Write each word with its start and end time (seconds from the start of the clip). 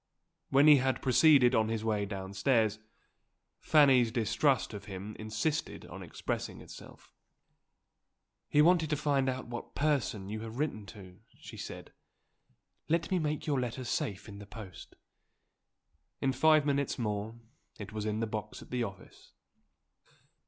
When 0.49 0.65
he 0.65 0.77
had 0.77 1.03
proceeded 1.03 1.53
on 1.53 1.69
his 1.69 1.83
way 1.85 2.07
downstairs, 2.07 2.79
Fanny's 3.59 4.11
distrust 4.11 4.73
of 4.73 4.85
him 4.85 5.15
insisted 5.19 5.85
on 5.85 6.01
expressing 6.01 6.59
itself. 6.59 7.13
"He 8.49 8.63
wanted 8.63 8.89
to 8.89 8.95
find 8.95 9.29
out 9.29 9.45
what 9.45 9.75
person 9.75 10.27
you 10.27 10.39
have 10.41 10.57
written 10.57 10.87
to," 10.87 11.19
she 11.37 11.55
said. 11.55 11.93
"Let 12.89 13.11
me 13.11 13.19
make 13.19 13.45
your 13.45 13.59
letter 13.59 13.83
safe 13.83 14.27
in 14.27 14.39
the 14.39 14.47
post." 14.47 14.95
In 16.19 16.31
five 16.33 16.65
minutes 16.65 16.97
more 16.97 17.35
it 17.77 17.93
was 17.93 18.03
in 18.05 18.21
the 18.21 18.25
box 18.25 18.63
at 18.63 18.71
the 18.71 18.81
office. 18.83 19.33